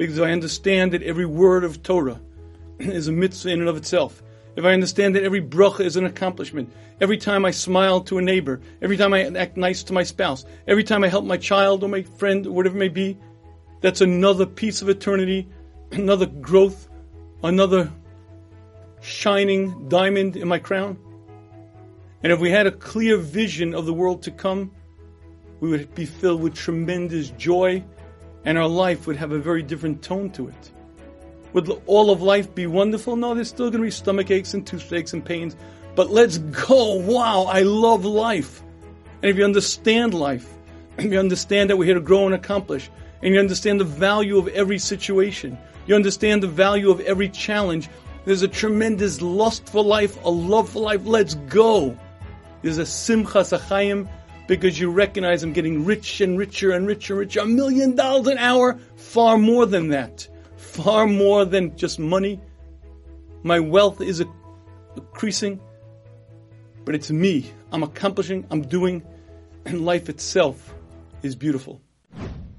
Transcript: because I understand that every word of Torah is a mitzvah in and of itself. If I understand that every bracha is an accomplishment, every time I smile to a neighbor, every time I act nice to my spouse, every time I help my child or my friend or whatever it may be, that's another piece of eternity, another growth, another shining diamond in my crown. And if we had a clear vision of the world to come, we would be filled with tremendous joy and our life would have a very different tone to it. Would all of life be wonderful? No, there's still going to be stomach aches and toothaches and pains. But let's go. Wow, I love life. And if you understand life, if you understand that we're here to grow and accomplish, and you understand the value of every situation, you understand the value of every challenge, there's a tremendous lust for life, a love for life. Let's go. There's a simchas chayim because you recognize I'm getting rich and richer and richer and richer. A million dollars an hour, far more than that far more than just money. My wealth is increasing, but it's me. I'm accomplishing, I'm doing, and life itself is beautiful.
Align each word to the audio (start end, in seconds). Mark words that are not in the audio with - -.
because 0.00 0.18
I 0.18 0.30
understand 0.30 0.92
that 0.92 1.02
every 1.02 1.26
word 1.26 1.62
of 1.62 1.82
Torah 1.82 2.18
is 2.78 3.06
a 3.06 3.12
mitzvah 3.12 3.50
in 3.50 3.60
and 3.60 3.68
of 3.68 3.76
itself. 3.76 4.22
If 4.56 4.64
I 4.64 4.72
understand 4.72 5.14
that 5.14 5.24
every 5.24 5.42
bracha 5.42 5.80
is 5.80 5.96
an 5.96 6.06
accomplishment, 6.06 6.72
every 7.02 7.18
time 7.18 7.44
I 7.44 7.50
smile 7.50 8.00
to 8.04 8.16
a 8.16 8.22
neighbor, 8.22 8.62
every 8.80 8.96
time 8.96 9.12
I 9.12 9.24
act 9.24 9.58
nice 9.58 9.82
to 9.82 9.92
my 9.92 10.02
spouse, 10.02 10.46
every 10.66 10.84
time 10.84 11.04
I 11.04 11.08
help 11.08 11.26
my 11.26 11.36
child 11.36 11.84
or 11.84 11.90
my 11.90 12.00
friend 12.00 12.46
or 12.46 12.52
whatever 12.52 12.76
it 12.76 12.78
may 12.78 12.88
be, 12.88 13.18
that's 13.82 14.00
another 14.00 14.46
piece 14.46 14.80
of 14.80 14.88
eternity, 14.88 15.46
another 15.92 16.24
growth, 16.24 16.88
another 17.44 17.92
shining 19.02 19.86
diamond 19.90 20.34
in 20.34 20.48
my 20.48 20.58
crown. 20.58 20.96
And 22.22 22.32
if 22.32 22.40
we 22.40 22.50
had 22.50 22.66
a 22.66 22.72
clear 22.72 23.18
vision 23.18 23.74
of 23.74 23.84
the 23.84 23.92
world 23.92 24.22
to 24.22 24.30
come, 24.30 24.70
we 25.60 25.68
would 25.68 25.94
be 25.94 26.06
filled 26.06 26.40
with 26.40 26.54
tremendous 26.54 27.28
joy 27.32 27.84
and 28.44 28.58
our 28.58 28.68
life 28.68 29.06
would 29.06 29.16
have 29.16 29.32
a 29.32 29.38
very 29.38 29.62
different 29.62 30.02
tone 30.02 30.30
to 30.30 30.48
it. 30.48 30.72
Would 31.52 31.68
all 31.86 32.10
of 32.10 32.22
life 32.22 32.54
be 32.54 32.66
wonderful? 32.66 33.16
No, 33.16 33.34
there's 33.34 33.48
still 33.48 33.70
going 33.70 33.82
to 33.82 33.86
be 33.86 33.90
stomach 33.90 34.30
aches 34.30 34.54
and 34.54 34.66
toothaches 34.66 35.12
and 35.12 35.24
pains. 35.24 35.56
But 35.96 36.10
let's 36.10 36.38
go. 36.38 36.94
Wow, 36.94 37.44
I 37.44 37.62
love 37.62 38.04
life. 38.04 38.62
And 39.22 39.30
if 39.30 39.36
you 39.36 39.44
understand 39.44 40.14
life, 40.14 40.48
if 40.96 41.12
you 41.12 41.18
understand 41.18 41.70
that 41.70 41.76
we're 41.76 41.86
here 41.86 41.94
to 41.94 42.00
grow 42.00 42.26
and 42.26 42.34
accomplish, 42.34 42.88
and 43.22 43.34
you 43.34 43.40
understand 43.40 43.80
the 43.80 43.84
value 43.84 44.38
of 44.38 44.48
every 44.48 44.78
situation, 44.78 45.58
you 45.86 45.94
understand 45.94 46.42
the 46.42 46.48
value 46.48 46.90
of 46.90 47.00
every 47.00 47.28
challenge, 47.28 47.88
there's 48.24 48.42
a 48.42 48.48
tremendous 48.48 49.20
lust 49.20 49.68
for 49.68 49.82
life, 49.82 50.22
a 50.24 50.30
love 50.30 50.70
for 50.70 50.80
life. 50.80 51.04
Let's 51.04 51.34
go. 51.34 51.98
There's 52.62 52.78
a 52.78 52.82
simchas 52.82 53.58
chayim 53.58 54.08
because 54.50 54.78
you 54.80 54.90
recognize 54.90 55.44
I'm 55.44 55.52
getting 55.54 55.84
rich 55.84 56.20
and 56.20 56.36
richer 56.36 56.72
and 56.72 56.86
richer 56.86 57.14
and 57.14 57.20
richer. 57.20 57.40
A 57.40 57.46
million 57.46 57.94
dollars 57.94 58.26
an 58.26 58.38
hour, 58.38 58.78
far 58.96 59.38
more 59.38 59.64
than 59.64 59.88
that 59.90 60.28
far 60.60 61.06
more 61.06 61.44
than 61.44 61.76
just 61.76 61.98
money. 61.98 62.40
My 63.42 63.60
wealth 63.60 64.00
is 64.00 64.22
increasing, 64.96 65.60
but 66.84 66.94
it's 66.94 67.10
me. 67.10 67.50
I'm 67.72 67.82
accomplishing, 67.82 68.46
I'm 68.50 68.62
doing, 68.62 69.02
and 69.64 69.84
life 69.84 70.08
itself 70.08 70.74
is 71.22 71.34
beautiful. 71.34 71.80